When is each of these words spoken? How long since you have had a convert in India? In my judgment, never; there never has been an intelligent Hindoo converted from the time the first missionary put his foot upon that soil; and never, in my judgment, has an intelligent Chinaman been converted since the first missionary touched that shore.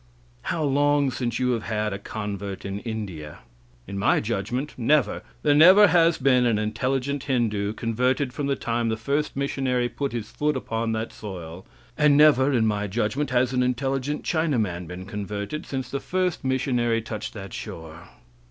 How 0.41 0.63
long 0.63 1.11
since 1.11 1.37
you 1.37 1.51
have 1.51 1.61
had 1.61 1.93
a 1.93 1.99
convert 1.99 2.65
in 2.65 2.79
India? 2.79 3.37
In 3.85 3.99
my 3.99 4.19
judgment, 4.19 4.73
never; 4.75 5.21
there 5.43 5.53
never 5.53 5.85
has 5.89 6.17
been 6.17 6.43
an 6.47 6.57
intelligent 6.57 7.25
Hindoo 7.25 7.71
converted 7.73 8.33
from 8.33 8.47
the 8.47 8.55
time 8.55 8.89
the 8.89 8.97
first 8.97 9.35
missionary 9.35 9.87
put 9.89 10.11
his 10.11 10.31
foot 10.31 10.57
upon 10.57 10.93
that 10.93 11.13
soil; 11.13 11.67
and 11.99 12.17
never, 12.17 12.51
in 12.51 12.65
my 12.65 12.87
judgment, 12.87 13.29
has 13.29 13.53
an 13.53 13.61
intelligent 13.61 14.23
Chinaman 14.23 14.87
been 14.87 15.05
converted 15.05 15.67
since 15.67 15.91
the 15.91 15.99
first 15.99 16.43
missionary 16.43 17.03
touched 17.03 17.35
that 17.35 17.53
shore. 17.53 18.07